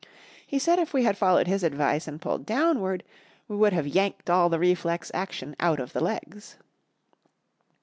He 0.47 0.57
said 0.57 0.79
if 0.79 0.95
we 0.95 1.03
had 1.03 1.15
followed 1.15 1.45
his 1.45 1.61
advice 1.63 2.07
and 2.07 2.19
pulled 2.19 2.43
downward 2.43 3.03
we 3.47 3.55
would 3.55 3.71
have 3.73 3.85
yanked 3.85 4.31
all 4.31 4.49
the 4.49 4.57
reflex 4.57 5.11
action 5.13 5.55
out 5.59 5.79
of 5.79 5.93
the 5.93 6.01
legs. 6.03 6.57